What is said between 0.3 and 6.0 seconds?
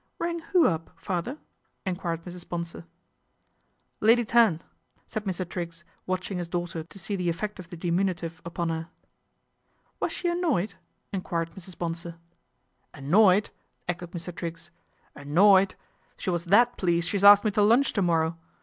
who up, father?" enquired Mrs. Bonsor." Lady Tan," said Mr. Triggs,